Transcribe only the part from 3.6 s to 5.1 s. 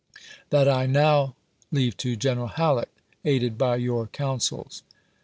your counsels." ibid.